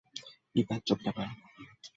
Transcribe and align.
কী 0.51 0.61
তাজ্জব 0.69 0.97
ব্যাপার! 1.05 1.27